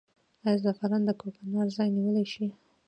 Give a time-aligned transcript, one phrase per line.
[0.43, 2.45] آیا زعفران د کوکنارو ځای نیولی شي؟